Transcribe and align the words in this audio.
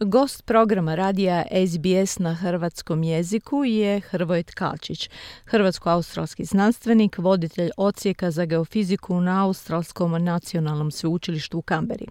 Gost 0.00 0.44
programa 0.44 0.94
radija 0.94 1.44
SBS 1.68 2.18
na 2.18 2.34
hrvatskom 2.34 3.02
jeziku 3.02 3.64
je 3.64 4.00
Hrvoje 4.00 4.42
Tkalčić, 4.42 5.10
hrvatsko-australski 5.44 6.44
znanstvenik, 6.44 7.18
voditelj 7.18 7.70
ocijeka 7.76 8.30
za 8.30 8.44
geofiziku 8.44 9.20
na 9.20 9.44
Australskom 9.44 10.24
nacionalnom 10.24 10.90
sveučilištu 10.90 11.58
u 11.58 11.62
Kamberi. 11.62 12.06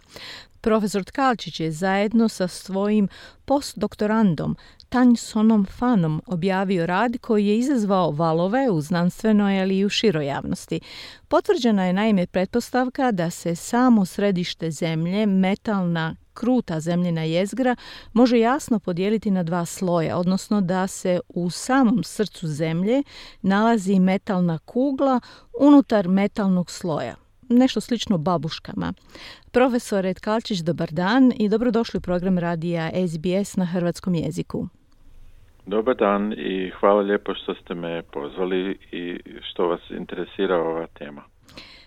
Profesor 0.61 1.03
Tkalčić 1.03 1.59
je 1.59 1.71
zajedno 1.71 2.29
sa 2.29 2.47
svojim 2.47 3.07
postdoktorandom 3.45 4.55
Tanjsonom 4.89 5.65
Fanom 5.65 6.21
objavio 6.25 6.85
rad 6.85 7.17
koji 7.21 7.47
je 7.47 7.57
izazvao 7.57 8.11
valove 8.11 8.69
u 8.71 8.81
znanstvenoj 8.81 9.61
ali 9.61 9.77
i 9.77 9.85
u 9.85 9.89
široj 9.89 10.25
javnosti. 10.25 10.79
Potvrđena 11.27 11.85
je 11.85 11.93
naime 11.93 12.27
pretpostavka 12.27 13.11
da 13.11 13.29
se 13.29 13.55
samo 13.55 14.05
središte 14.05 14.71
zemlje, 14.71 15.25
metalna 15.25 16.15
kruta 16.35 16.79
zemljina 16.79 17.23
jezgra 17.23 17.75
može 18.13 18.39
jasno 18.39 18.79
podijeliti 18.79 19.31
na 19.31 19.43
dva 19.43 19.65
sloja, 19.65 20.17
odnosno 20.17 20.61
da 20.61 20.87
se 20.87 21.19
u 21.29 21.49
samom 21.49 22.03
srcu 22.03 22.47
zemlje 22.47 23.03
nalazi 23.41 23.99
metalna 23.99 24.57
kugla 24.57 25.19
unutar 25.59 26.07
metalnog 26.07 26.71
sloja 26.71 27.15
nešto 27.49 27.81
slično 27.81 28.17
babuškama. 28.17 28.93
Profesor 29.51 30.05
Etkalčić, 30.05 30.59
dobar 30.59 30.89
dan 30.91 31.31
i 31.39 31.49
dobrodošli 31.49 31.97
u 31.97 32.01
program 32.01 32.37
radija 32.37 32.91
SBS 33.07 33.57
na 33.57 33.65
hrvatskom 33.65 34.15
jeziku. 34.15 34.67
Dobar 35.65 35.95
dan 35.95 36.33
i 36.33 36.71
hvala 36.79 37.01
lijepo 37.01 37.33
što 37.33 37.53
ste 37.55 37.73
me 37.73 38.03
pozvali 38.03 38.77
i 38.91 39.19
što 39.41 39.67
vas 39.67 39.81
interesira 39.89 40.55
ova 40.55 40.87
tema. 40.87 41.21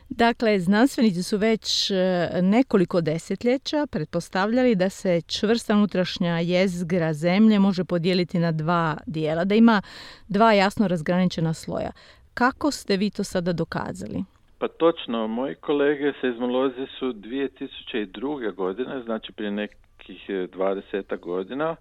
Dakle, 0.09 0.61
znanstvenici 0.61 1.23
su 1.23 1.37
već 1.37 1.91
e, 1.91 1.95
nekoliko 2.43 3.01
desetljeća 3.01 3.87
pretpostavljali 3.91 4.75
da 4.75 4.91
se 4.91 5.21
čvrsta 5.21 5.75
unutrašnja 5.75 6.39
jezgra 6.39 7.13
zemlje 7.13 7.59
može 7.59 7.85
podijeliti 7.85 8.39
na 8.39 8.53
dva 8.53 8.97
dijela, 9.07 9.45
da 9.45 9.55
ima 9.55 9.83
dva 10.29 10.53
jasno 10.53 10.89
razgraničena 10.89 11.55
sloja. 11.55 11.91
Kako 12.35 12.71
ste 12.71 12.97
vi 12.97 13.11
to 13.11 13.25
sada 13.25 13.53
dokazali? 13.53 14.25
Pa 14.59 14.69
točno, 14.69 15.27
moji 15.27 15.55
kolege 15.55 16.13
seizmolozi 16.21 16.87
su 16.99 17.13
2002. 17.13 18.55
godine, 18.55 19.03
znači 19.03 19.33
prije 19.33 19.51
nekih 19.51 20.29
20 20.29 21.19
godina, 21.21 21.77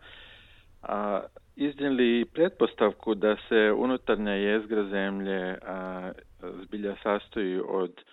a, 0.82 1.22
iznijeli 1.58 2.26
pretpostavku 2.26 3.16
da 3.16 3.38
se 3.50 3.72
unutarnja 3.78 4.32
jezgra 4.32 4.84
zemlje 4.84 5.58
a, 5.66 6.12
zbilja 6.64 6.96
sastoji 7.04 7.62
od 7.68 8.04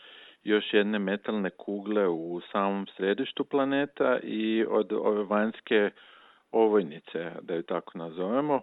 još 0.44 0.74
jedne 0.74 0.98
metalne 0.98 1.50
kugle 1.50 2.08
u 2.08 2.40
samom 2.52 2.86
središtu 2.96 3.44
planeta 3.44 4.18
i 4.22 4.64
od 4.68 4.92
ove 4.92 5.24
vanjske 5.24 5.90
ovojnice, 6.52 7.30
da 7.42 7.54
ju 7.54 7.62
tako 7.62 7.98
nazovemo, 7.98 8.60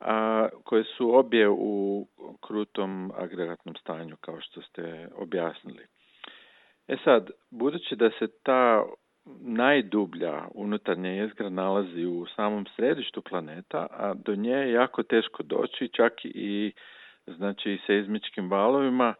a, 0.00 0.48
koje 0.64 0.84
su 0.84 1.14
obje 1.14 1.48
u 1.48 2.06
krutom 2.40 3.12
agregatnom 3.16 3.74
stanju, 3.74 4.16
kao 4.20 4.40
što 4.40 4.62
ste 4.62 5.08
objasnili. 5.14 5.86
E 6.88 6.96
sad, 7.04 7.30
budući 7.50 7.96
da 7.96 8.10
se 8.10 8.26
ta 8.42 8.84
najdublja 9.40 10.44
unutarnja 10.54 11.10
jezgra 11.10 11.48
nalazi 11.48 12.04
u 12.04 12.26
samom 12.26 12.66
središtu 12.76 13.22
planeta, 13.22 13.86
a 13.90 14.14
do 14.14 14.34
nje 14.34 14.50
je 14.50 14.72
jako 14.72 15.02
teško 15.02 15.42
doći, 15.42 15.88
čak 15.88 16.12
i 16.24 16.72
znači 17.26 17.78
seizmičkim 17.86 18.50
valovima, 18.50 19.14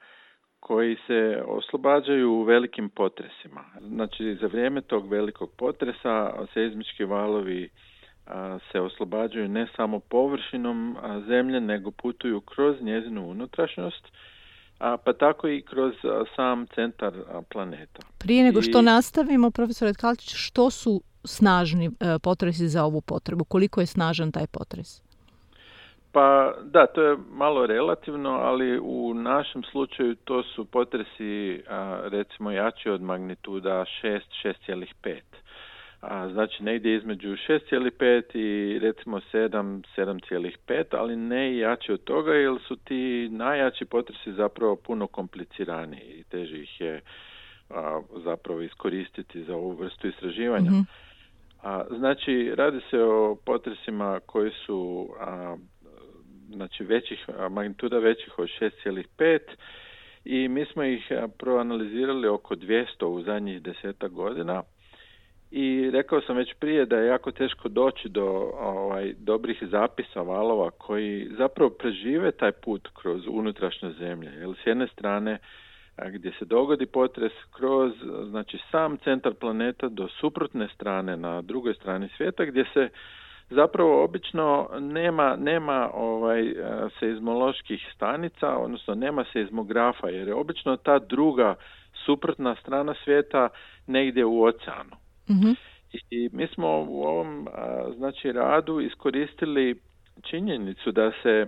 koji 0.61 0.97
se 1.07 1.43
oslobađaju 1.47 2.31
u 2.31 2.43
velikim 2.43 2.89
potresima. 2.91 3.65
Znači, 3.81 4.35
za 4.35 4.47
vrijeme 4.47 4.81
tog 4.81 5.09
velikog 5.09 5.51
potresa 5.57 6.47
seizmički 6.55 7.05
valovi 7.05 7.69
se 8.73 8.81
oslobađaju 8.81 9.49
ne 9.49 9.67
samo 9.77 10.01
površinom 10.01 10.97
zemlje, 11.27 11.61
nego 11.61 11.91
putuju 11.91 12.41
kroz 12.41 12.83
njezinu 12.83 13.31
unutrašnjost, 13.31 14.13
a 14.79 14.97
pa 14.97 15.13
tako 15.13 15.49
i 15.49 15.63
kroz 15.63 15.95
sam 16.37 16.67
centar 16.75 17.13
planeta. 17.49 18.03
Prije 18.19 18.45
nego 18.45 18.63
što 18.63 18.83
nastavimo, 18.83 19.51
profesor 19.51 19.89
Etkalčić, 19.89 20.35
što 20.35 20.71
su 20.71 21.03
snažni 21.25 21.87
e, 21.87 22.19
potresi 22.19 22.69
za 22.69 22.85
ovu 22.85 23.01
potrebu? 23.01 23.45
Koliko 23.45 23.81
je 23.81 23.87
snažan 23.87 24.33
taj 24.33 24.47
potres? 24.47 25.03
Pa 26.13 26.55
da, 26.63 26.87
to 26.87 27.03
je 27.03 27.17
malo 27.31 27.67
relativno, 27.67 28.31
ali 28.31 28.79
u 28.79 29.15
našem 29.15 29.63
slučaju 29.63 30.15
to 30.15 30.43
su 30.43 30.65
potresi 30.65 31.63
recimo 32.05 32.51
jači 32.51 32.91
od 32.91 33.03
magnituda 33.03 33.85
6, 34.03 34.21
6,5. 34.45 35.21
A, 36.01 36.29
znači 36.29 36.63
negdje 36.63 36.97
između 36.97 37.29
6,5 37.29 38.39
i 38.39 38.79
recimo 38.79 39.21
7, 39.33 39.83
7,5, 39.97 40.85
ali 40.91 41.17
ne 41.17 41.53
i 41.53 41.59
jači 41.59 41.93
od 41.93 42.05
toga 42.05 42.33
jer 42.33 42.59
su 42.69 42.77
ti 42.77 43.29
najjači 43.31 43.85
potresi 43.85 44.33
zapravo 44.33 44.77
puno 44.77 45.07
komplicirani 45.07 46.01
i 46.01 46.25
teže 46.25 46.63
ih 46.63 46.81
je 46.81 47.01
a, 47.71 48.01
zapravo 48.25 48.61
iskoristiti 48.61 49.45
za 49.45 49.55
ovu 49.55 49.73
vrstu 49.73 50.09
istraživanja. 50.09 50.71
mm 50.71 50.87
A, 51.63 51.85
znači, 51.99 52.53
radi 52.55 52.81
se 52.91 53.03
o 53.03 53.37
potresima 53.45 54.21
koji 54.27 54.51
su 54.67 55.09
a, 55.21 55.57
znači 56.49 56.85
većih, 56.85 57.29
magnituda 57.51 57.99
većih 57.99 58.39
od 58.39 58.49
6,5 58.61 59.39
i 60.25 60.49
mi 60.49 60.65
smo 60.65 60.85
ih 60.85 61.13
proanalizirali 61.39 62.29
oko 62.29 62.55
200 62.55 63.05
u 63.05 63.23
zadnjih 63.23 63.63
deseta 63.63 64.09
godina 64.09 64.63
i 65.51 65.91
rekao 65.91 66.21
sam 66.21 66.37
već 66.37 66.55
prije 66.55 66.87
da 66.87 66.97
je 66.97 67.07
jako 67.07 67.33
teško 67.33 67.69
doći 67.69 68.09
do 68.09 68.27
ovaj, 68.59 69.15
dobrih 69.19 69.59
zapisa 69.71 70.23
valova 70.23 70.71
koji 70.71 71.29
zapravo 71.39 71.71
prežive 71.71 72.33
taj 72.33 72.53
put 72.53 72.89
kroz 73.03 73.23
unutrašnje 73.29 73.93
zemlje. 73.93 74.31
Jer 74.31 74.55
s 74.65 74.67
jedne 74.67 74.87
strane 74.87 75.39
gdje 76.07 76.33
se 76.39 76.45
dogodi 76.45 76.87
potres 76.87 77.33
kroz 77.57 77.93
znači 78.29 78.59
sam 78.71 78.97
centar 78.97 79.35
planeta 79.35 79.89
do 79.89 80.09
suprotne 80.09 80.69
strane 80.75 81.17
na 81.17 81.43
drugoj 81.43 81.75
strani 81.75 82.09
svijeta 82.17 82.45
gdje 82.45 82.65
se 82.75 82.89
zapravo 83.51 84.05
obično 84.05 84.69
nema, 84.81 85.37
nema 85.37 85.91
ovaj, 85.95 86.55
seizmoloških 86.99 87.81
stanica, 87.95 88.57
odnosno 88.57 88.95
nema 88.95 89.25
seizmografa, 89.33 90.09
jer 90.09 90.29
je 90.29 90.35
obično 90.35 90.77
ta 90.77 90.99
druga 90.99 91.55
suprotna 92.05 92.55
strana 92.55 92.95
svijeta 93.05 93.49
negdje 93.87 94.25
u 94.25 94.43
oceanu. 94.43 95.08
Mm 95.29 95.55
I, 96.11 96.29
mi 96.33 96.47
smo 96.47 96.87
u 96.89 97.03
ovom 97.03 97.49
znači 97.97 98.33
radu 98.33 98.81
iskoristili 98.81 99.81
činjenicu 100.23 100.93
da 100.93 101.13
se 101.23 101.47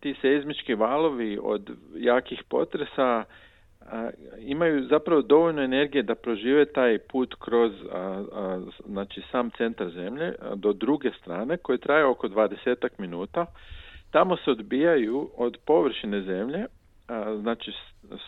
ti 0.00 0.14
seizmički 0.20 0.74
valovi 0.74 1.38
od 1.42 1.70
jakih 1.96 2.42
potresa 2.48 3.24
imaju 4.38 4.86
zapravo 4.86 5.22
dovoljno 5.22 5.62
energije 5.62 6.02
da 6.02 6.14
prožive 6.14 6.64
taj 6.64 6.98
put 6.98 7.34
kroz 7.34 7.72
znači 8.86 9.22
sam 9.30 9.50
centar 9.50 9.90
zemlje 9.90 10.34
do 10.54 10.72
druge 10.72 11.10
strane 11.22 11.56
koji 11.56 11.78
traje 11.78 12.04
oko 12.04 12.28
20 12.28 12.88
minuta. 12.98 13.46
Tamo 14.10 14.36
se 14.36 14.50
odbijaju 14.50 15.30
od 15.36 15.58
površine 15.66 16.22
zemlje, 16.22 16.66
znači 17.40 17.72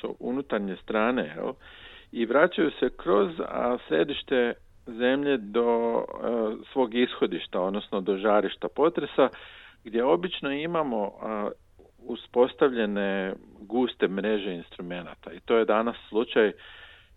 su 0.00 0.16
unutarnje 0.18 0.76
strane, 0.82 1.32
jel, 1.36 1.52
i 2.12 2.26
vraćaju 2.26 2.70
se 2.80 2.90
kroz 2.96 3.30
središte 3.88 4.54
zemlje 4.86 5.36
do 5.38 6.04
svog 6.72 6.94
ishodišta, 6.94 7.60
odnosno 7.60 8.00
do 8.00 8.16
žarišta 8.16 8.68
potresa, 8.68 9.28
gdje 9.84 10.04
obično 10.04 10.52
imamo 10.52 11.12
uspostavljene 11.98 13.34
guste 13.60 14.08
mreže 14.08 14.54
instrumenata. 14.54 15.32
I 15.32 15.40
to 15.40 15.56
je 15.56 15.64
danas 15.64 15.96
slučaj. 16.08 16.52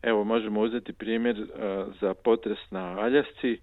Evo 0.02 0.24
možemo 0.24 0.62
uzeti 0.62 0.94
primjer 0.94 1.40
uh, 1.40 1.48
za 2.02 2.14
potres 2.14 2.60
na 2.72 3.00
Aljasci 3.00 3.60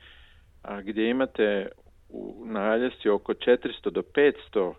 a, 0.62 0.80
gdje 0.80 1.10
imate 1.10 1.68
u, 2.08 2.44
na 2.46 2.60
Aljasci 2.60 3.08
oko 3.08 3.32
400 3.32 3.90
do 3.90 4.02
500 4.02 4.34
a, 4.54 4.74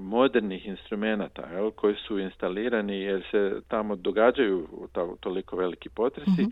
modernih 0.00 0.66
instrumenata 0.66 1.42
jel, 1.52 1.70
koji 1.70 1.94
su 1.94 2.18
instalirani 2.18 3.00
jer 3.00 3.26
se 3.30 3.60
tamo 3.68 3.96
događaju 3.96 4.68
to, 4.92 5.16
toliko 5.20 5.56
veliki 5.56 5.88
potresi 5.88 6.42
mm 6.42 6.50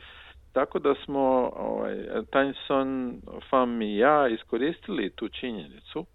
tako 0.53 0.79
da 0.79 0.94
smo 1.05 1.50
ovaj, 1.56 1.97
Tanjson, 2.31 3.20
Fam 3.50 3.82
i 3.82 3.97
ja 3.97 4.29
iskoristili 4.29 5.11
tu 5.11 5.29
činjenicu 5.29 6.06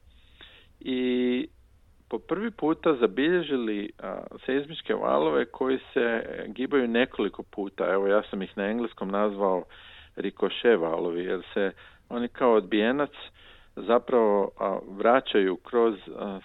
i 0.79 1.47
po 2.09 2.19
prvi 2.19 2.51
puta 2.51 2.95
zabilježili 2.95 3.91
a, 3.99 4.23
seizmičke 4.45 4.93
valove 4.93 5.45
koji 5.45 5.79
se 5.93 6.25
gibaju 6.47 6.87
nekoliko 6.87 7.43
puta. 7.43 7.93
Evo 7.93 8.07
ja 8.07 8.23
sam 8.29 8.41
ih 8.41 8.57
na 8.57 8.65
engleskom 8.65 9.09
nazvao 9.09 9.63
rikoše 10.15 10.75
valovi 10.75 11.23
jer 11.23 11.41
se 11.53 11.71
oni 12.09 12.27
kao 12.27 12.53
odbijenac 12.53 13.11
zapravo 13.75 14.49
vraćaju 14.87 15.55
kroz 15.55 15.95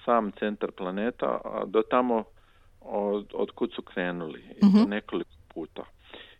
sam 0.04 0.32
centar 0.32 0.70
planeta 0.70 1.40
do 1.66 1.82
tamo 1.82 2.24
od, 2.80 3.26
od 3.34 3.50
kud 3.50 3.72
su 3.72 3.82
krenuli 3.82 4.42
mm 4.62 4.90
nekoliko 4.90 5.30
puta. 5.54 5.84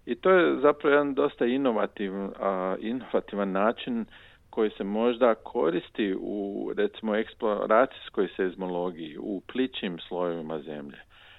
I 0.06 0.14
to 0.14 0.30
je 0.30 0.60
zapravo 0.60 0.92
jedan 0.92 1.14
dosta 1.14 1.46
inovativ, 1.46 2.12
inovativan 2.80 3.52
način 3.52 4.04
koji 4.50 4.70
se 4.70 4.84
možda 4.84 5.34
koristi 5.34 6.14
u 6.20 6.72
recimo 6.76 7.16
eksploracijskoj 7.16 8.28
seizmologiji 8.36 9.16
u 9.18 9.42
plićim 9.52 9.98
slojevima 10.08 10.60
zemlje. 10.60 10.98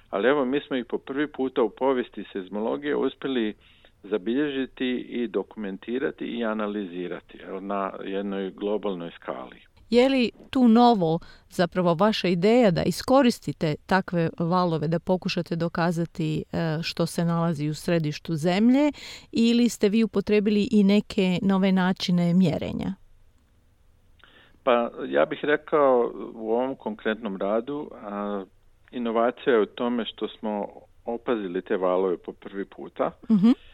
Ali 0.10 0.28
evo 0.28 0.45
mi 0.45 0.60
smo 0.60 0.75
ih 0.75 0.86
po 0.86 0.98
prvi 0.98 1.28
puta 1.28 1.63
u 1.63 1.69
povijesti 1.69 2.24
seizmologije 2.34 2.95
uspjeli 2.95 3.54
zabilježiti 4.04 5.06
i 5.10 5.28
dokumentirati 5.28 6.25
i 6.25 6.46
analizirati 6.46 7.38
na 7.62 7.92
jednoj 8.04 8.51
globalnoj 8.51 9.12
skali. 9.12 9.69
Je 9.90 10.10
li 10.10 10.31
tu 10.50 10.68
novo 10.68 11.19
zapravo 11.50 11.94
vaša 11.94 12.28
ideja 12.28 12.72
da 12.72 12.84
iskoristite 12.84 13.75
takve 13.86 14.30
valove, 14.40 14.88
da 14.88 15.00
pokušate 15.00 15.56
dokazati 15.56 16.44
e, 16.51 16.84
što 16.84 17.06
se 17.06 17.25
nalazi 17.25 17.69
u 17.69 17.74
središtu 17.74 18.36
zemlje 18.36 18.92
ili 19.31 19.69
ste 19.69 19.90
vi 19.90 20.04
upotrebili 20.04 20.68
i 20.72 20.84
neke 20.84 21.40
nove 21.42 21.72
načine 21.72 22.34
mjerenja? 22.34 22.94
Pa 24.63 24.92
ja 25.07 25.25
bih 25.25 25.40
rekao 25.44 26.12
u 26.36 26.52
ovom 26.52 26.75
konkretnom 26.75 27.38
radu 27.38 27.92
a, 27.94 28.44
inovacija 28.92 29.54
je 29.54 29.62
u 29.62 29.66
tome 29.66 30.06
što 30.06 30.28
smo 30.28 30.68
opazili 31.06 31.62
te 31.62 31.78
valove 31.78 32.18
po 32.18 32.34
prvi 32.34 32.66
puta. 32.66 33.12
uh 33.30 33.69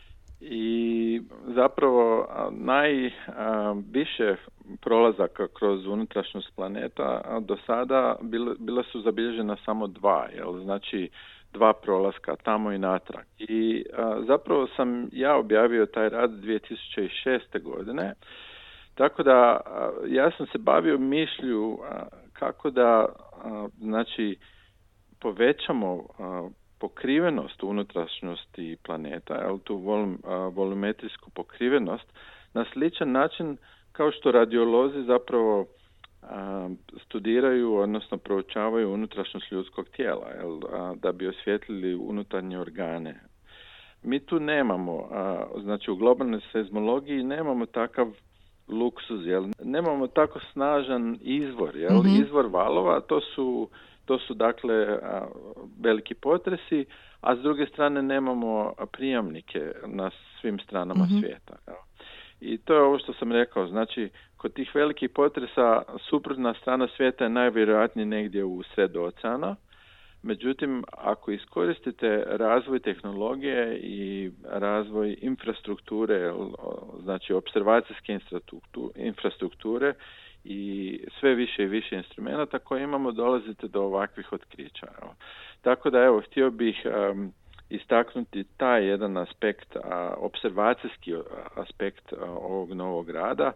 i 0.49 1.21
zapravo 1.47 2.27
najviše 2.51 4.35
prolazaka 4.81 5.47
kroz 5.47 5.87
unutrašnjost 5.87 6.55
planeta 6.55 7.39
do 7.41 7.57
sada 7.65 8.15
bila, 8.59 8.83
su 8.83 9.01
zabilježena 9.01 9.57
samo 9.65 9.87
dva, 9.87 10.27
jel? 10.35 10.59
znači 10.63 11.09
dva 11.53 11.73
prolaska 11.73 12.35
tamo 12.35 12.71
i 12.71 12.77
natrag. 12.77 13.25
I 13.37 13.85
zapravo 14.27 14.67
sam 14.75 15.09
ja 15.11 15.35
objavio 15.35 15.85
taj 15.85 16.09
rad 16.09 16.31
2006. 16.31 17.61
godine, 17.63 18.13
tako 18.95 19.23
da 19.23 19.59
ja 20.07 20.31
sam 20.37 20.47
se 20.47 20.57
bavio 20.57 20.97
mišlju 20.97 21.79
kako 22.33 22.69
da 22.69 23.05
znači 23.77 24.37
povećamo 25.19 26.03
pokrivenost 26.85 27.63
unutrašnjosti 27.63 28.77
planeta, 28.83 29.35
jel, 29.35 29.57
tu 29.59 29.77
volum, 29.77 30.17
volumetrijsku 30.53 31.29
pokrivenost, 31.29 32.07
na 32.53 32.65
sličan 32.73 33.11
način 33.11 33.57
kao 33.91 34.11
što 34.11 34.31
radiolozi 34.31 35.03
zapravo 35.03 35.65
studiraju, 37.05 37.75
odnosno 37.75 38.17
proučavaju 38.17 38.93
unutrašnjost 38.93 39.51
ljudskog 39.51 39.89
tijela, 39.89 40.29
jel, 40.29 40.59
da 40.95 41.11
bi 41.11 41.27
osvijetlili 41.27 41.95
unutarnje 41.95 42.59
organe. 42.59 43.19
Mi 44.03 44.19
tu 44.19 44.39
nemamo, 44.39 45.09
znači 45.63 45.91
u 45.91 45.95
globalnoj 45.95 46.41
seizmologiji 46.51 47.23
nemamo 47.23 47.65
takav 47.65 48.07
luksuz, 48.67 49.25
jel, 49.27 49.45
nemamo 49.63 50.07
tako 50.07 50.39
snažan 50.39 51.17
izvor, 51.21 51.75
jel, 51.75 51.99
mhm. 51.99 52.21
izvor 52.21 52.47
valova, 52.47 52.99
to 52.99 53.21
su 53.21 53.69
to 54.05 54.19
su 54.19 54.33
dakle 54.33 54.99
veliki 55.79 56.13
potresi, 56.13 56.85
a 57.21 57.35
s 57.35 57.39
druge 57.39 57.65
strane 57.65 58.01
nemamo 58.01 58.73
prijamnike 58.91 59.71
na 59.85 60.11
svim 60.41 60.59
stranama 60.59 61.03
mm 61.03 61.19
svijeta. 61.19 61.55
I 62.41 62.57
to 62.57 62.73
je 62.73 62.81
ovo 62.81 62.99
što 62.99 63.13
sam 63.13 63.31
rekao, 63.31 63.67
znači 63.67 64.09
kod 64.37 64.53
tih 64.53 64.75
velikih 64.75 65.09
potresa 65.09 65.81
suprotna 66.09 66.53
strana 66.53 66.87
svijeta 66.95 67.23
je 67.23 67.29
najvjerojatnije 67.29 68.05
negdje 68.05 68.43
u 68.43 68.63
sredu 68.63 69.01
oceana, 69.01 69.55
međutim 70.25 70.83
ako 70.91 71.31
iskoristite 71.31 72.23
razvoj 72.27 72.79
tehnologije 72.79 73.79
i 73.79 74.31
razvoj 74.43 75.17
infrastrukture, 75.21 76.33
znači 77.03 77.33
observacijske 77.33 78.19
infrastrukture 78.95 79.93
i 80.43 80.99
sve 81.19 81.35
više 81.35 81.63
i 81.63 81.67
više 81.67 81.95
instrumenta 81.95 82.59
koje 82.59 82.83
imamo 82.83 83.11
dolazite 83.11 83.67
do 83.67 83.81
ovakvih 83.81 84.33
otkrića. 84.33 84.87
Tako 85.61 85.89
da 85.89 85.99
evo 85.99 86.21
htio 86.21 86.51
bih 86.51 86.85
istaknuti 87.69 88.43
taj 88.57 88.87
jedan 88.87 89.17
aspekt, 89.17 89.75
a, 89.75 90.13
observacijski 90.17 91.13
aspekt 91.55 92.13
ovog 92.27 92.73
novog 92.73 93.09
rada 93.09 93.51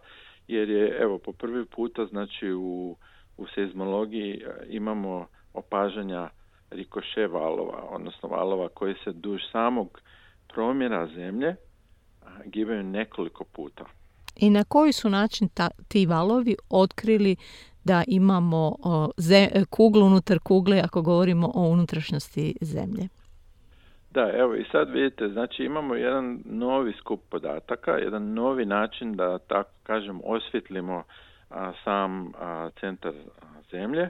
jer 0.48 0.70
je 0.70 0.96
evo 1.00 1.18
po 1.18 1.32
prvi 1.32 1.64
puta 1.64 2.06
znači 2.06 2.52
u, 2.52 2.96
u 3.36 3.46
seizmologiji 3.54 4.42
imamo 4.68 5.26
opažanja 5.54 6.28
rikoše 6.70 7.26
valova, 7.26 7.82
odnosno 7.90 8.28
valova 8.28 8.68
koji 8.68 8.94
se 9.04 9.12
duž 9.12 9.40
samog 9.52 10.00
promjera 10.48 11.06
zemlje 11.06 11.56
gibaju 12.44 12.82
nekoliko 12.82 13.44
puta 13.44 13.84
i 14.36 14.50
na 14.50 14.64
koji 14.64 14.92
su 14.92 15.10
način 15.10 15.48
ta, 15.48 15.68
ti 15.88 16.06
valovi 16.06 16.56
otkrili 16.70 17.36
da 17.84 18.04
imamo 18.06 18.76
o, 18.84 19.08
kuglu 19.70 20.06
unutar 20.06 20.38
kugle 20.38 20.80
ako 20.84 21.02
govorimo 21.02 21.52
o 21.54 21.62
unutrašnjosti 21.62 22.56
zemlje? 22.60 23.08
Da, 24.10 24.30
evo 24.34 24.54
i 24.54 24.64
sad 24.72 24.90
vidite, 24.90 25.28
znači 25.28 25.64
imamo 25.64 25.94
jedan 25.94 26.42
novi 26.44 26.92
skup 26.98 27.20
podataka, 27.30 27.90
jedan 27.90 28.32
novi 28.32 28.64
način 28.64 29.12
da 29.12 29.38
tako 29.38 29.70
kažem 29.82 30.20
osvjetlimo 30.24 31.02
sam 31.84 32.32
centar 32.80 33.12
zemlje. 33.70 34.08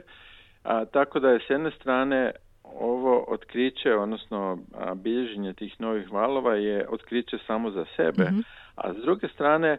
A, 0.63 0.85
tako 0.85 1.19
da 1.19 1.29
je 1.29 1.39
s 1.47 1.49
jedne 1.49 1.71
strane 1.71 2.31
ovo 2.79 3.25
otkriće, 3.27 3.95
odnosno 3.95 4.57
bilježenje 4.95 5.53
tih 5.53 5.81
novih 5.81 6.11
valova 6.11 6.55
je 6.55 6.87
otkriće 6.89 7.37
samo 7.47 7.71
za 7.71 7.85
sebe, 7.95 8.23
mhm. 8.23 8.39
a 8.75 8.93
s 8.93 8.97
druge 8.97 9.27
strane 9.27 9.77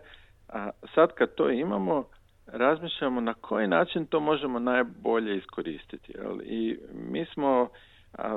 sad 0.95 1.15
kad 1.15 1.35
to 1.35 1.51
imamo, 1.51 2.05
razmišljamo 2.47 3.21
na 3.21 3.35
koji 3.35 3.69
način 3.69 4.07
to 4.07 4.21
možemo 4.21 4.59
najbolje 4.59 5.37
iskoristiti. 5.37 6.13
I 6.45 6.77
mi 6.93 7.25
smo, 7.25 7.69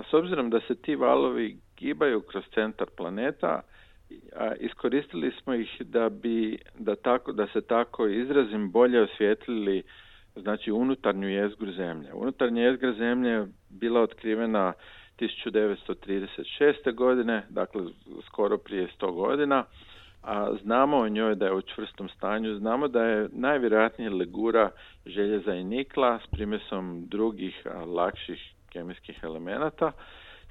s 0.10 0.14
obzirom 0.14 0.50
da 0.50 0.60
se 0.68 0.76
ti 0.76 0.96
valovi 0.96 1.58
gibaju 1.78 2.22
kroz 2.22 2.44
centar 2.54 2.88
planeta, 2.98 3.62
iskoristili 4.60 5.32
smo 5.44 5.54
ih 5.54 5.82
da 5.82 6.10
bi, 6.10 6.58
da, 6.80 6.96
tako, 6.96 7.32
da 7.32 7.48
se 7.48 7.62
tako 7.62 8.08
izrazim, 8.08 8.72
bolje 8.72 9.02
osvijetlili 9.02 9.84
znači 10.36 10.72
unutarnju 10.72 11.30
jezgru 11.30 11.72
zemlje. 11.72 12.14
Unutarnja 12.14 12.64
jezgra 12.64 12.94
zemlje 12.94 13.30
je 13.30 13.48
bila 13.80 14.02
otkrivena 14.02 14.74
1936. 15.20 16.94
godine, 16.94 17.44
dakle 17.50 17.82
skoro 18.26 18.58
prije 18.58 18.88
100 19.00 19.12
godina, 19.14 19.64
a 20.24 20.54
znamo 20.64 20.98
o 20.98 21.10
njoj 21.10 21.36
da 21.36 21.46
je 21.46 21.54
u 21.54 21.62
čvrstom 21.62 22.10
stanju, 22.10 22.56
znamo 22.56 22.88
da 22.88 23.04
je 23.04 23.30
najvjerojatnije 23.32 24.10
legura 24.10 24.70
željeza 25.06 25.54
i 25.54 25.64
nikla 25.64 26.20
s 26.20 26.28
primjesom 26.28 27.06
drugih 27.08 27.68
lakših 27.86 28.54
kemijskih 28.70 29.20
elemenata. 29.24 29.92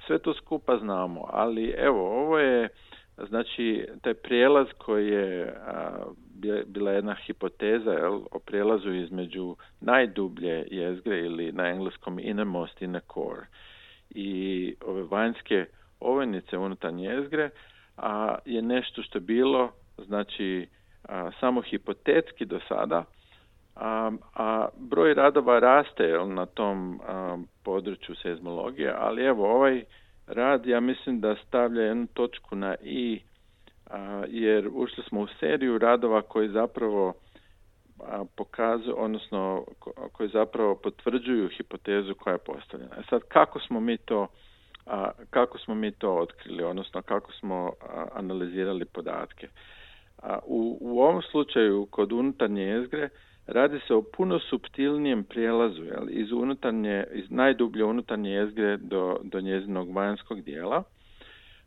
Sve 0.07 0.19
to 0.19 0.33
skupa 0.33 0.77
znamo, 0.77 1.29
ali 1.29 1.75
evo, 1.77 2.21
ovo 2.21 2.39
je 2.39 2.69
znači 3.17 3.87
taj 4.01 4.13
prijelaz 4.13 4.67
koji 4.77 5.07
je 5.07 5.55
bila 6.65 6.91
jedna 6.91 7.15
hipoteza 7.25 7.91
jel, 7.91 8.21
o 8.31 8.39
prijelazu 8.39 8.93
između 8.93 9.55
najdublje 9.81 10.67
jezgre 10.71 11.19
ili 11.19 11.51
na 11.51 11.67
engleskom 11.67 12.19
innermost 12.19 12.81
inner 12.81 13.01
core. 13.13 13.45
I 14.09 14.75
ove 14.85 15.03
vanjske 15.03 15.65
ovojnice 15.99 16.57
unutar 16.57 16.93
jezgre, 16.93 17.49
a, 17.97 18.35
je 18.45 18.61
nešto 18.61 19.03
što 19.03 19.17
je 19.17 19.21
bilo 19.21 19.71
znači 19.97 20.67
a, 21.03 21.31
samo 21.39 21.61
hipotetski 21.61 22.45
do 22.45 22.59
sada, 22.67 23.03
a, 23.75 24.11
a 24.33 24.67
broj 24.77 25.13
radova 25.13 25.59
raste 25.59 26.07
na 26.27 26.45
tom 26.45 27.01
području 27.63 28.15
seizmologije, 28.15 28.93
ali 28.97 29.23
evo 29.23 29.51
ovaj 29.55 29.83
rad 30.27 30.65
ja 30.65 30.79
mislim 30.79 31.21
da 31.21 31.35
stavlja 31.47 31.81
jednu 31.81 32.07
točku 32.13 32.55
na 32.55 32.75
i 32.83 33.21
jer 34.27 34.69
ušli 34.73 35.03
smo 35.03 35.21
u 35.21 35.27
seriju 35.39 35.77
radova 35.77 36.21
koji 36.21 36.49
zapravo 36.49 37.13
pokazuju, 38.35 38.95
odnosno 38.97 39.65
koji 40.11 40.29
zapravo 40.29 40.75
potvrđuju 40.75 41.49
hipotezu 41.57 42.15
koja 42.15 42.31
je 42.31 42.37
postavljena. 42.45 42.95
E 42.97 43.03
sad 43.09 43.21
kako 43.27 43.59
smo 43.59 43.79
mi 43.79 43.97
to 43.97 44.27
a, 44.85 45.11
kako 45.29 45.57
smo 45.57 45.75
mi 45.75 45.91
to 45.91 46.15
otkrili, 46.15 46.63
odnosno 46.63 47.01
kako 47.01 47.31
smo 47.33 47.71
analizirali 48.13 48.85
podatke. 48.85 49.47
A, 50.23 50.39
u, 50.45 50.77
u 50.81 50.99
ovom 51.01 51.21
slučaju 51.21 51.87
kod 51.91 52.11
unutarnje 52.11 52.63
jezgre 52.63 53.09
radi 53.47 53.79
se 53.87 53.93
o 53.93 54.03
puno 54.17 54.39
subtilnijem 54.39 55.23
prijelazu 55.23 55.83
jel, 55.83 56.09
iz, 56.09 56.31
unutarnje, 56.31 57.03
iz 57.13 57.31
najdublje 57.31 57.83
unutarnje 57.83 58.31
jezgre 58.31 58.77
do, 58.77 59.19
do 59.23 59.41
njezinog 59.41 59.95
vanjskog 59.95 60.41
dijela. 60.41 60.83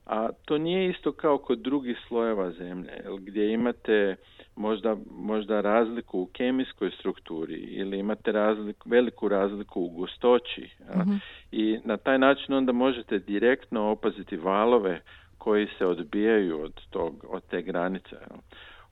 A 0.08 0.28
to 0.44 0.58
nije 0.58 0.90
isto 0.90 1.12
kao 1.12 1.38
kod 1.38 1.58
drugih 1.58 1.98
slojeva 2.08 2.50
zemlje, 2.50 2.92
gdje 3.18 3.52
imate 3.52 4.16
možda, 4.56 4.96
možda 5.10 5.60
razliku 5.60 6.20
u 6.20 6.26
kemijskoj 6.32 6.90
strukturi 6.90 7.54
ili 7.54 7.98
imate 7.98 8.32
razliku, 8.32 8.88
veliku 8.88 9.28
razliku 9.28 9.80
u 9.80 9.88
gustoći. 9.88 10.70
Mhm. 10.96 11.14
I 11.52 11.78
na 11.84 11.96
taj 11.96 12.18
način 12.18 12.54
onda 12.54 12.72
možete 12.72 13.18
direktno 13.18 13.90
opaziti 13.90 14.36
valove 14.36 15.00
koji 15.38 15.68
se 15.78 15.86
odbijaju 15.86 16.62
od, 16.62 16.80
tog, 16.90 17.24
od 17.28 17.42
te 17.50 17.62
granice. 17.62 18.16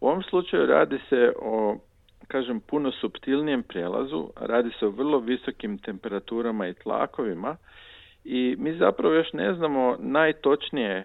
U 0.01 0.09
ovom 0.09 0.23
slučaju 0.23 0.67
radi 0.67 0.99
se 1.09 1.33
o 1.43 1.79
kažem, 2.29 2.61
puno 2.61 2.93
subtilnijem 2.93 3.63
prijelazu. 3.63 4.29
Radi 4.37 4.71
se 4.79 4.87
o 4.87 4.91
vrlo 4.91 5.19
visokim 5.19 5.79
temperaturama 5.79 6.69
i 6.69 6.75
tlakovima 6.75 7.57
i 8.27 8.57
mi 8.59 8.73
zapravo 8.73 9.15
još 9.15 9.33
ne 9.33 9.55
znamo 9.55 9.97
najtočnije 9.99 11.05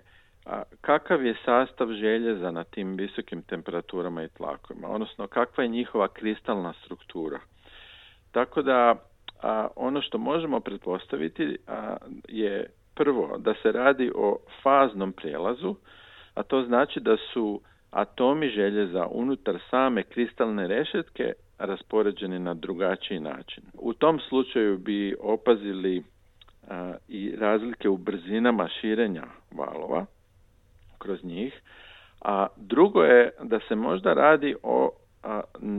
kakav 0.82 1.26
je 1.26 1.36
sastav 1.46 1.88
željeza 1.94 2.52
na 2.52 2.64
tim 2.64 2.96
visokim 2.96 3.42
temperaturama 3.42 4.24
i 4.24 4.28
tlakovima, 4.28 4.88
odnosno 4.88 5.28
kakva 5.28 5.64
je 5.64 5.70
njihova 5.70 6.08
kristalna 6.08 6.74
struktura. 6.86 7.40
Tako 8.32 8.62
da 8.62 8.96
a, 9.42 9.68
ono 9.76 10.02
što 10.02 10.18
možemo 10.18 10.60
pretpostaviti 10.60 11.58
a, 11.68 11.98
je 12.28 12.66
prvo 12.96 13.38
da 13.38 13.54
se 13.54 13.72
radi 13.72 14.12
o 14.16 14.38
faznom 14.64 15.12
prijelazu, 15.14 15.76
a 16.34 16.44
to 16.44 16.64
znači 16.64 17.00
da 17.00 17.18
su 17.34 17.62
atomi 17.92 18.50
željeza 18.50 19.08
unutar 19.12 19.60
same 19.70 20.04
kristalne 20.04 20.68
rešetke 20.68 21.34
raspoređeni 21.58 22.40
na 22.40 22.54
drugačiji 22.54 23.20
način. 23.20 23.64
U 23.74 23.94
tom 23.94 24.20
slučaju 24.20 24.78
bi 24.78 25.16
opazili 25.20 26.04
razlike 27.42 27.90
u 27.90 27.98
brzinama 27.98 28.68
širenja 28.68 29.24
valova 29.52 30.06
kroz 30.98 31.24
njih, 31.24 31.62
a 32.22 32.48
drugo 32.58 33.04
je 33.04 33.32
da 33.44 33.60
se 33.68 33.76
možda 33.76 34.14
radi 34.14 34.56
o 34.64 34.92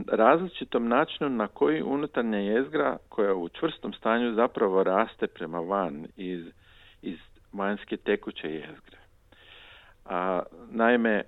različitom 0.07 0.87
načinu 0.87 1.29
na 1.29 1.47
koji 1.47 1.81
unutarnja 1.81 2.37
jezgra 2.37 2.97
koja 3.09 3.35
u 3.35 3.49
čvrstom 3.49 3.93
stanju 3.93 4.33
zapravo 4.33 4.83
raste 4.83 5.27
prema 5.27 5.59
van 5.59 6.07
iz, 6.17 6.45
iz 7.01 7.17
vanjske 7.53 7.97
tekuće 7.97 8.47
jezgre. 8.47 8.97
A, 10.05 10.41
naime, 10.69 11.23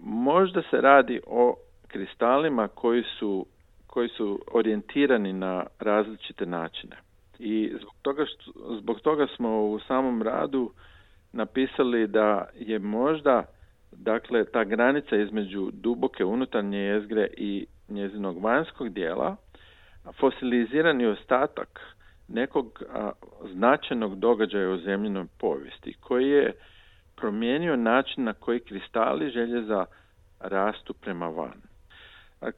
možda 0.00 0.62
se 0.70 0.80
radi 0.80 1.20
o 1.26 1.56
kristalima 1.88 2.68
koji 2.68 3.02
su, 3.18 3.46
koji 3.86 4.08
su 4.08 4.40
orijentirani 4.52 5.32
na 5.32 5.66
različite 5.78 6.46
načine. 6.46 6.96
I 7.44 7.72
zbog 7.80 7.94
toga, 8.02 8.24
što, 8.26 8.52
zbog 8.80 9.00
toga 9.00 9.26
smo 9.36 9.62
u 9.62 9.80
samom 9.80 10.22
radu 10.22 10.72
napisali 11.32 12.06
da 12.06 12.48
je 12.54 12.78
možda 12.78 13.44
dakle 13.92 14.44
ta 14.44 14.64
granica 14.64 15.16
između 15.16 15.70
duboke 15.72 16.24
unutarnje 16.24 16.78
jezgre 16.78 17.28
i 17.36 17.66
njezinog 17.88 18.42
vanjskog 18.42 18.88
dijela 18.88 19.36
fosilizirani 20.20 21.06
ostatak 21.06 21.80
nekog 22.28 22.82
a, 22.94 23.10
značajnog 23.52 24.18
događaja 24.18 24.70
u 24.70 24.78
zemljenoj 24.78 25.26
povijesti 25.38 25.96
koji 26.00 26.30
je 26.30 26.52
promijenio 27.16 27.76
način 27.76 28.24
na 28.24 28.32
koji 28.32 28.60
kristali 28.60 29.30
željeza 29.30 29.84
rastu 30.40 30.94
prema 30.94 31.28
van. 31.28 31.71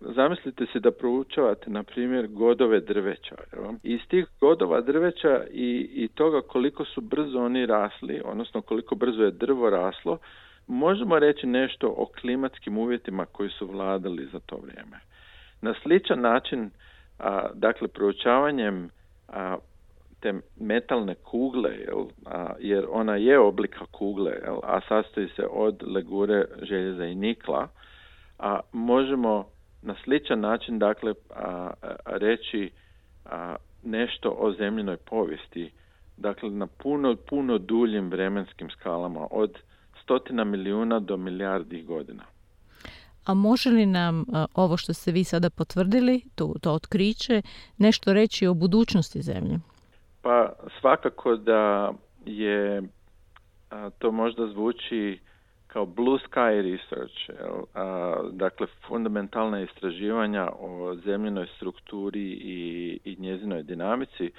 Zamislite 0.00 0.66
se 0.72 0.80
da 0.80 0.90
proučavate, 0.90 1.70
na 1.70 1.82
primjer, 1.82 2.28
godove 2.28 2.80
drveća. 2.80 3.36
Iz 3.82 4.00
tih 4.08 4.26
godova 4.40 4.80
drveća 4.80 5.44
i, 5.50 5.90
i 5.94 6.08
toga 6.08 6.40
koliko 6.40 6.84
su 6.84 7.00
brzo 7.00 7.38
oni 7.38 7.66
rasli, 7.66 8.22
odnosno 8.24 8.62
koliko 8.62 8.94
brzo 8.94 9.22
je 9.22 9.30
drvo 9.30 9.70
raslo, 9.70 10.18
možemo 10.66 11.18
reći 11.18 11.46
nešto 11.46 11.94
o 11.96 12.06
klimatskim 12.20 12.78
uvjetima 12.78 13.26
koji 13.26 13.50
su 13.50 13.66
vladali 13.66 14.28
za 14.32 14.40
to 14.40 14.56
vrijeme. 14.56 14.98
Na 15.62 15.74
sličan 15.82 16.20
način, 16.20 16.70
a, 17.18 17.48
dakle, 17.54 17.88
proučavanjem 17.88 18.90
a, 19.28 19.56
te 20.20 20.34
metalne 20.60 21.14
kugle, 21.14 21.70
jel, 21.70 22.04
a, 22.26 22.54
jer 22.58 22.86
ona 22.90 23.16
je 23.16 23.38
oblika 23.38 23.86
kugle, 23.92 24.32
jel, 24.44 24.58
a 24.62 24.80
sastoji 24.88 25.28
se 25.36 25.46
od 25.50 25.82
legure, 25.86 26.44
željeza 26.62 27.04
i 27.04 27.14
nikla, 27.14 27.68
a 28.38 28.60
možemo 28.72 29.53
na 29.84 29.94
sličan 30.04 30.40
način 30.40 30.78
dakle 30.78 31.14
a, 31.30 31.70
reći 32.04 32.70
a, 33.24 33.56
nešto 33.82 34.30
o 34.30 34.52
zemljenoj 34.52 34.96
povijesti, 34.96 35.70
dakle 36.16 36.50
na 36.50 36.66
puno, 36.66 37.16
puno 37.28 37.58
duljim 37.58 38.10
vremenskim 38.10 38.70
skalama, 38.70 39.26
od 39.30 39.58
stotina 40.02 40.44
milijuna 40.44 41.00
do 41.00 41.16
milijardi 41.16 41.82
godina. 41.82 42.24
A 43.24 43.34
može 43.34 43.70
li 43.70 43.86
nam 43.86 44.24
ovo 44.54 44.76
što 44.76 44.92
ste 44.92 45.12
vi 45.12 45.24
sada 45.24 45.50
potvrdili, 45.50 46.22
to, 46.34 46.54
to 46.60 46.72
otkriće, 46.72 47.42
nešto 47.78 48.12
reći 48.12 48.46
o 48.46 48.54
budućnosti 48.54 49.22
zemlje? 49.22 49.58
Pa 50.22 50.52
svakako 50.80 51.36
da 51.36 51.92
je 52.26 52.82
to 53.98 54.12
možda 54.12 54.46
zvuči 54.46 55.20
kao 55.74 55.86
blue 55.86 56.18
sky 56.18 56.62
research, 56.62 57.30
a, 57.74 58.16
dakle 58.32 58.66
fundamentalna 58.86 59.60
istraživanja 59.60 60.48
o 60.58 60.94
zemljenoj 61.04 61.46
strukturi 61.56 62.30
i, 62.30 62.98
i 63.04 63.16
njezinoj 63.18 63.62
dinamici, 63.62 64.30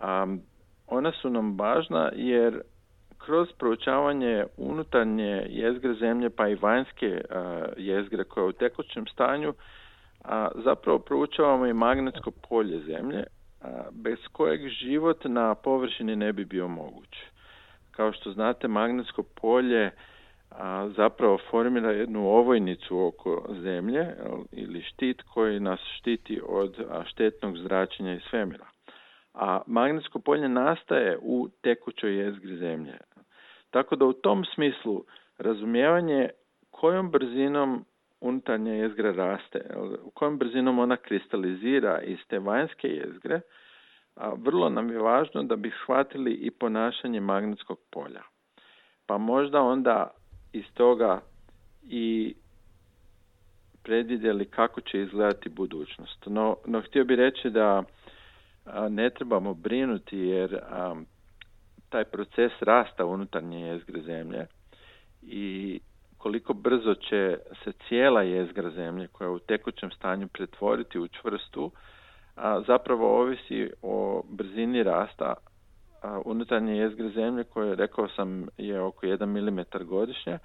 a, 0.00 0.26
ona 0.86 1.12
su 1.12 1.30
nam 1.30 1.58
važna 1.58 2.10
jer 2.14 2.60
kroz 3.18 3.48
proučavanje 3.58 4.44
unutarnje 4.56 5.46
jezgre 5.48 5.94
zemlje 5.94 6.30
pa 6.30 6.48
i 6.48 6.54
vanjske 6.54 7.20
a, 7.30 7.66
jezgre 7.76 8.24
koje 8.24 8.44
je 8.44 8.48
u 8.48 8.52
tekućem 8.52 9.06
stanju, 9.06 9.54
a, 10.24 10.48
zapravo 10.64 10.98
proučavamo 10.98 11.66
i 11.66 11.72
magnetsko 11.72 12.30
polje 12.48 12.80
zemlje, 12.80 13.24
a, 13.62 13.82
bez 13.90 14.18
kojeg 14.32 14.68
život 14.68 15.24
na 15.24 15.54
površini 15.54 16.16
ne 16.16 16.32
bi 16.32 16.44
bio 16.44 16.68
moguć. 16.68 17.18
Kao 17.90 18.12
što 18.12 18.32
znate, 18.32 18.68
magnetsko 18.68 19.22
polje 19.22 19.90
a, 20.50 20.88
zapravo 20.96 21.38
formira 21.50 21.90
jednu 21.90 22.28
ovojnicu 22.28 22.98
oko 22.98 23.46
zemlje 23.62 24.14
ili 24.52 24.82
štit 24.82 25.22
koji 25.22 25.60
nas 25.60 25.80
štiti 25.98 26.40
od 26.46 26.76
štetnog 27.06 27.58
zračenja 27.58 28.14
iz 28.14 28.22
svemira. 28.30 28.66
A 29.34 29.60
magnetsko 29.66 30.18
polje 30.18 30.48
nastaje 30.48 31.18
u 31.22 31.48
tekućoj 31.62 32.24
jezgri 32.24 32.56
zemlje. 32.56 32.98
Tako 33.70 33.96
da 33.96 34.04
u 34.04 34.12
tom 34.12 34.44
smislu 34.44 35.04
razumijevanje 35.38 36.28
kojom 36.70 37.10
brzinom 37.10 37.84
unutarnja 38.20 38.72
jezgra 38.72 39.12
raste, 39.12 39.60
u 40.02 40.10
kojom 40.10 40.38
brzinom 40.38 40.78
ona 40.78 40.96
kristalizira 40.96 42.00
iz 42.02 42.18
te 42.28 42.38
vanjske 42.38 42.88
jezgre, 42.88 43.40
a 44.16 44.34
vrlo 44.36 44.68
nam 44.68 44.90
je 44.90 44.98
važno 44.98 45.42
da 45.42 45.56
bi 45.56 45.72
shvatili 45.82 46.32
i 46.32 46.50
ponašanje 46.50 47.20
magnetskog 47.20 47.78
polja. 47.92 48.22
Pa 49.06 49.18
možda 49.18 49.62
onda 49.62 50.10
iz 50.52 50.64
toga 50.74 51.20
i 51.82 52.34
predvidjeli 53.82 54.44
kako 54.44 54.80
će 54.80 55.02
izgledati 55.02 55.48
budućnost. 55.48 56.26
No, 56.26 56.56
no 56.66 56.80
htio 56.80 57.04
bih 57.04 57.18
reći 57.18 57.50
da 57.50 57.82
ne 58.88 59.10
trebamo 59.10 59.54
brinuti 59.54 60.18
jer 60.18 60.60
taj 61.88 62.04
proces 62.04 62.52
rasta 62.60 63.04
unutarnje 63.04 63.60
jezgre 63.60 64.02
zemlje 64.02 64.46
i 65.22 65.80
koliko 66.18 66.52
brzo 66.52 66.94
će 66.94 67.38
se 67.64 67.72
cijela 67.88 68.22
jezgra 68.22 68.70
zemlje 68.70 69.08
koja 69.08 69.26
je 69.26 69.32
u 69.32 69.38
tekućem 69.38 69.90
stanju 69.90 70.28
pretvoriti 70.28 70.98
u 70.98 71.08
čvrstu, 71.08 71.70
a 72.36 72.62
zapravo 72.66 73.20
ovisi 73.20 73.70
o 73.82 74.22
brzini 74.28 74.82
rasta 74.82 75.34
unutarnje 76.24 76.76
jezgre 76.76 77.08
zemlje 77.10 77.44
koje, 77.44 77.74
rekao 77.74 78.08
sam, 78.08 78.46
je 78.58 78.80
oko 78.80 79.06
1 79.06 79.26
mm 79.26 79.86
godišnje 79.86 80.38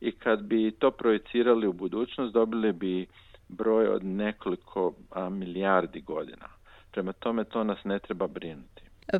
i 0.00 0.12
kad 0.12 0.42
bi 0.42 0.70
to 0.78 0.90
projicirali 0.90 1.66
u 1.66 1.72
budućnost 1.72 2.32
dobili 2.34 2.72
bi 2.72 3.06
broj 3.48 3.88
od 3.88 4.04
nekoliko 4.04 4.94
milijardi 5.30 6.00
godina. 6.00 6.46
Prema 6.92 7.12
tome 7.12 7.44
to 7.44 7.64
nas 7.64 7.84
ne 7.84 7.98
treba 7.98 8.26
brinuti. 8.26 8.73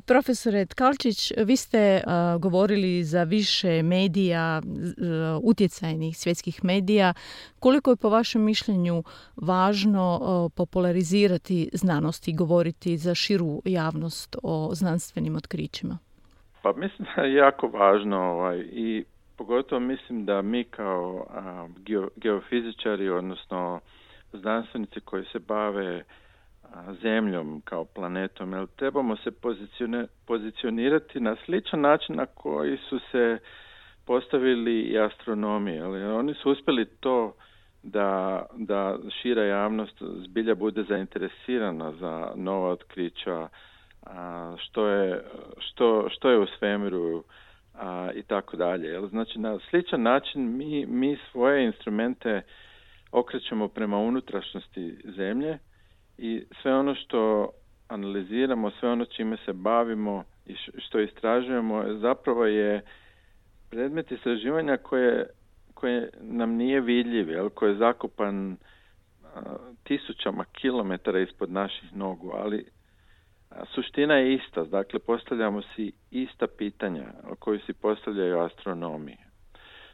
Profesore 0.07 0.67
Tkalčić, 0.67 1.33
vi 1.37 1.57
ste 1.57 2.03
govorili 2.39 3.05
za 3.05 3.23
više 3.23 3.83
medija, 3.83 4.63
utjecajnih 5.43 6.19
svjetskih 6.19 6.65
medija. 6.65 7.15
Koliko 7.61 7.91
je 7.91 7.97
po 7.97 8.09
vašem 8.09 8.45
mišljenju 8.45 9.03
važno 9.37 10.51
popularizirati 10.57 11.71
znanost 11.73 12.29
i 12.29 12.33
govoriti 12.33 12.97
za 12.97 13.15
širu 13.15 13.63
javnost 13.65 14.37
o 14.43 14.71
znanstvenim 14.73 15.37
otkrićima? 15.37 15.99
Pa 16.63 16.73
mislim 16.73 17.09
da 17.17 17.23
je 17.23 17.35
jako 17.35 17.67
važno 17.67 18.17
ovaj, 18.17 18.59
i 18.59 19.05
pogotovo 19.37 19.81
mislim 19.81 20.25
da 20.25 20.43
mi 20.43 20.65
kao 20.65 21.27
geofizičari, 22.17 23.09
odnosno 23.09 23.81
znanstvenici 24.33 25.01
koji 25.01 25.25
se 25.33 25.39
bave 25.39 26.05
zemljom 27.03 27.63
kao 27.65 27.85
planetom, 27.85 28.53
jer 28.53 28.67
trebamo 28.67 29.17
se 29.17 29.31
pozicionirati 30.27 31.21
na 31.21 31.37
sličan 31.45 31.81
način 31.81 32.17
na 32.17 32.27
koji 32.27 32.77
su 32.89 32.99
se 33.13 33.39
postavili 34.07 34.81
i 34.81 34.99
astronomi. 34.99 35.73
Jer 35.73 36.11
oni 36.11 36.35
su 36.35 36.51
uspjeli 36.51 36.87
to 37.01 37.35
da, 37.83 38.43
da 38.57 38.99
šira 39.23 39.45
javnost 39.45 40.03
zbilja 40.25 40.55
bude 40.55 40.83
zainteresirana 40.83 41.93
za 41.93 42.33
nova 42.37 42.71
otkrića, 42.71 43.49
što 44.59 44.87
je, 44.87 45.25
što, 45.59 46.09
što 46.11 46.31
je 46.31 46.39
u 46.39 46.47
svemiru 46.47 47.25
i 48.15 48.23
tako 48.23 48.57
dalje. 48.57 49.09
Znači 49.09 49.39
na 49.39 49.59
sličan 49.71 50.03
način 50.03 50.57
mi, 50.57 50.87
mi 50.87 51.19
svoje 51.33 51.65
instrumente 51.67 52.43
okrećemo 53.13 53.69
prema 53.69 53.99
unutrašnjosti 53.99 54.97
zemlje 55.17 55.59
i 56.19 56.45
sve 56.63 56.75
ono 56.75 56.95
što 56.95 57.51
analiziramo, 57.89 58.71
sve 58.71 58.91
ono 58.91 59.05
čime 59.05 59.37
se 59.45 59.53
bavimo 59.53 60.25
i 60.47 60.55
što 60.79 61.01
istražujemo 61.01 61.85
zapravo 61.99 62.47
je 62.47 62.83
predmet 63.71 64.13
istraživanja 64.13 64.77
koje, 64.77 65.27
koje 65.75 66.11
nam 66.21 66.51
nije 66.51 66.81
vidljiv, 66.81 67.31
jel, 67.31 67.51
koje 67.51 67.71
je 67.71 67.77
zakopan 67.77 68.57
tisućama 69.85 70.45
kilometara 70.45 71.21
ispod 71.21 71.51
naših 71.51 71.97
nogu, 71.97 72.33
ali 72.35 72.67
suština 73.75 74.15
je 74.15 74.35
ista, 74.35 74.65
dakle 74.65 74.99
postavljamo 74.99 75.63
si 75.63 75.93
ista 76.11 76.47
pitanja 76.47 77.05
koju 77.39 77.61
si 77.61 77.73
postavljaju 77.73 78.39
astronomi. 78.39 79.17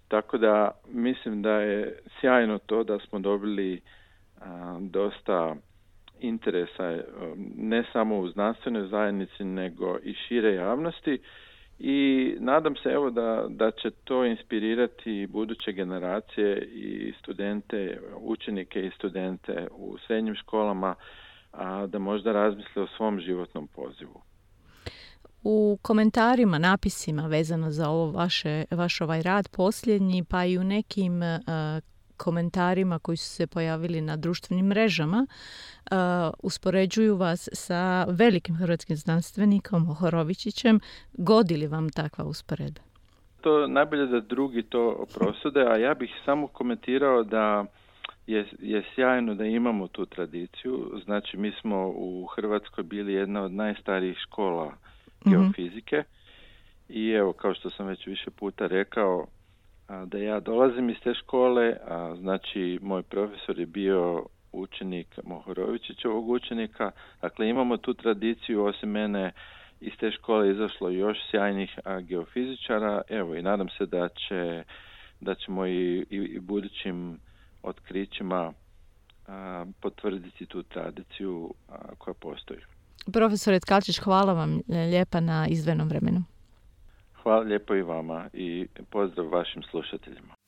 Tako 0.08 0.38
da 0.38 0.70
mislim 0.88 1.42
da 1.42 1.52
je 1.52 1.98
sjajno 2.20 2.58
to 2.58 2.84
da 2.84 2.98
smo 2.98 3.18
dobili 3.18 3.80
dosta 4.80 5.56
interesa 6.20 7.02
ne 7.56 7.84
samo 7.92 8.18
u 8.18 8.28
znanstvenoj 8.28 8.88
zajednici 8.88 9.44
nego 9.44 9.98
i 10.02 10.14
šire 10.14 10.54
javnosti 10.54 11.18
i 11.78 12.34
nadam 12.40 12.76
se 12.76 12.88
evo 12.88 13.10
da, 13.10 13.46
da 13.48 13.70
će 13.70 13.90
to 13.90 14.24
inspirirati 14.24 15.26
buduće 15.30 15.72
generacije 15.72 16.64
i 16.64 17.12
studente, 17.22 18.00
učenike 18.20 18.86
i 18.86 18.90
studente 18.90 19.68
u 19.70 19.98
srednjim 20.06 20.34
školama 20.34 20.94
a, 21.52 21.86
da 21.86 21.98
možda 21.98 22.32
razmisle 22.32 22.82
o 22.82 22.86
svom 22.96 23.20
životnom 23.20 23.66
pozivu. 23.66 24.20
U 25.42 25.78
komentarima, 25.82 26.58
napisima 26.58 27.26
vezano 27.26 27.70
za 27.70 27.88
ovo 27.88 28.10
vaše, 28.10 28.64
vaš 28.70 29.00
ovaj 29.00 29.22
rad 29.22 29.48
posljednji, 29.56 30.24
pa 30.24 30.44
i 30.44 30.58
u 30.58 30.64
nekim 30.64 31.20
komentarima 32.24 32.98
koji 32.98 33.16
su 33.16 33.28
se 33.28 33.46
pojavili 33.46 34.00
na 34.00 34.16
društvenim 34.16 34.66
mrežama 34.66 35.26
uh, 35.26 35.96
uspoređuju 36.42 37.16
vas 37.16 37.48
sa 37.52 38.04
velikim 38.04 38.56
hrvatskim 38.56 38.96
znanstvenikom 38.96 39.94
Horovićićem. 39.94 40.80
Godi 41.12 41.56
li 41.56 41.66
vam 41.66 41.90
takva 41.90 42.24
usporedba? 42.24 42.80
To 43.40 43.66
najbolje 43.66 44.06
da 44.06 44.20
drugi 44.20 44.62
to 44.62 45.06
prosude, 45.14 45.60
a 45.60 45.76
ja 45.76 45.94
bih 45.94 46.10
samo 46.24 46.46
komentirao 46.46 47.22
da 47.24 47.64
je, 48.26 48.46
je 48.58 48.82
sjajno 48.94 49.34
da 49.34 49.44
imamo 49.44 49.88
tu 49.88 50.06
tradiciju. 50.06 51.00
Znači, 51.04 51.36
mi 51.36 51.52
smo 51.60 51.88
u 51.88 52.26
Hrvatskoj 52.26 52.84
bili 52.84 53.12
jedna 53.12 53.42
od 53.42 53.52
najstarijih 53.52 54.16
škola 54.18 54.72
mhm. 55.26 55.30
geofizike 55.30 56.02
i 56.88 57.10
evo, 57.10 57.32
kao 57.32 57.54
što 57.54 57.70
sam 57.70 57.86
već 57.86 58.06
više 58.06 58.30
puta 58.30 58.66
rekao, 58.66 59.26
da 60.06 60.18
ja 60.18 60.40
dolazim 60.40 60.90
iz 60.90 60.96
te 61.04 61.14
škole, 61.14 61.76
a 61.88 62.16
znači 62.20 62.78
moj 62.82 63.02
profesor 63.02 63.58
je 63.58 63.66
bio 63.66 64.26
učenik 64.52 65.18
Mohorovićićevog 65.24 66.28
učenika, 66.28 66.90
dakle 67.22 67.48
imamo 67.48 67.76
tu 67.76 67.94
tradiciju, 67.94 68.64
osim 68.64 68.90
mene 68.90 69.32
iz 69.80 69.92
te 70.00 70.10
škole 70.10 70.50
izašlo 70.50 70.90
još 70.90 71.18
sjajnih 71.30 71.78
geofizičara, 72.02 73.02
evo 73.08 73.34
i 73.34 73.42
nadam 73.42 73.68
se 73.68 73.86
da 73.86 74.08
će 74.08 74.64
da 75.20 75.34
ćemo 75.34 75.66
i, 75.66 76.06
i, 76.10 76.40
budućim 76.40 77.18
otkrićima 77.62 78.52
a, 79.26 79.64
potvrditi 79.80 80.46
tu 80.46 80.62
tradiciju 80.62 81.54
koja 81.98 82.14
postoji. 82.14 82.60
Profesor 83.12 83.60
Tkalčić, 83.60 83.98
hvala 83.98 84.32
vam 84.32 84.60
lijepa 84.68 85.20
na 85.20 85.46
izvenom 85.48 85.88
vremenu. 85.88 86.22
Hvala 87.22 87.40
lijepo 87.40 87.74
i 87.74 87.82
vama 87.82 88.28
i 88.32 88.66
pozdrav 88.90 89.28
vašim 89.28 89.62
slušateljima. 89.62 90.39